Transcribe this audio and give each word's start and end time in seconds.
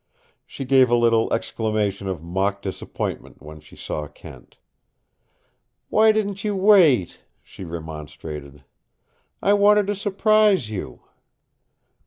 She 0.47 0.65
gave 0.65 0.89
a 0.89 0.95
little 0.95 1.31
exclamation 1.31 2.07
of 2.07 2.23
mock 2.23 2.63
disappointment 2.63 3.39
when 3.39 3.59
she 3.59 3.75
saw 3.75 4.07
Kent. 4.07 4.57
"Why 5.89 6.11
didn't 6.11 6.43
you 6.43 6.55
wait?" 6.55 7.19
she 7.43 7.63
remonstrated. 7.65 8.63
"I 9.43 9.53
wanted 9.53 9.85
to 9.85 9.93
surprise 9.93 10.71
you." 10.71 11.01